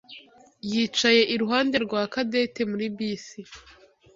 [0.71, 3.39] yicaye iruhande rwa Cadette muri bisi.